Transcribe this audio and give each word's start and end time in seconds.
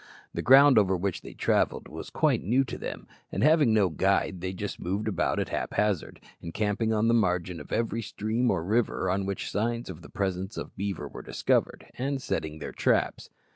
The 0.33 0.41
ground 0.41 0.79
over 0.79 0.97
which 0.97 1.21
they 1.21 1.35
travelled 1.35 1.87
was 1.87 2.09
quite 2.09 2.41
new 2.41 2.63
to 2.63 2.77
them, 2.79 3.07
and 3.31 3.43
having 3.43 3.71
no 3.71 3.89
guide 3.89 4.41
they 4.41 4.51
just 4.51 4.79
moved 4.79 5.07
about 5.07 5.37
at 5.37 5.49
haphazard, 5.49 6.19
encamping 6.41 6.91
on 6.91 7.07
the 7.07 7.13
margin 7.13 7.59
of 7.59 7.71
every 7.71 8.01
stream 8.01 8.49
or 8.49 8.63
river 8.63 9.11
on 9.11 9.27
which 9.27 9.51
signs 9.51 9.91
of 9.91 10.01
the 10.01 10.09
presence 10.09 10.57
of 10.57 10.75
beaver 10.75 11.07
were 11.07 11.21
discovered, 11.21 11.85
and 11.99 12.19
setting 12.19 12.57
their 12.57 12.71
traps. 12.71 13.29